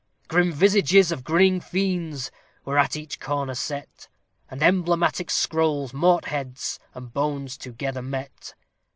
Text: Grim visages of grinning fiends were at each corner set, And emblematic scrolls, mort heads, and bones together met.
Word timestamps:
Grim 0.27 0.51
visages 0.51 1.11
of 1.11 1.23
grinning 1.23 1.59
fiends 1.61 2.31
were 2.65 2.79
at 2.79 2.95
each 2.97 3.19
corner 3.19 3.53
set, 3.53 4.07
And 4.49 4.63
emblematic 4.63 5.29
scrolls, 5.29 5.93
mort 5.93 6.25
heads, 6.25 6.79
and 6.95 7.13
bones 7.13 7.55
together 7.55 8.01
met. 8.01 8.55